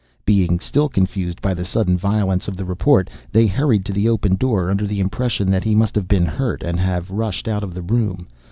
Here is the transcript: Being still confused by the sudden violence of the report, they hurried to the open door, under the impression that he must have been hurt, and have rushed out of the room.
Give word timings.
Being 0.25 0.59
still 0.59 0.89
confused 0.89 1.43
by 1.43 1.53
the 1.53 1.63
sudden 1.63 1.95
violence 1.95 2.47
of 2.47 2.57
the 2.57 2.65
report, 2.65 3.07
they 3.31 3.45
hurried 3.45 3.85
to 3.85 3.93
the 3.93 4.09
open 4.09 4.33
door, 4.35 4.71
under 4.71 4.87
the 4.87 4.99
impression 4.99 5.51
that 5.51 5.63
he 5.63 5.75
must 5.75 5.93
have 5.93 6.07
been 6.07 6.25
hurt, 6.25 6.63
and 6.63 6.79
have 6.79 7.11
rushed 7.11 7.47
out 7.47 7.61
of 7.63 7.75
the 7.75 7.83
room. 7.83 8.27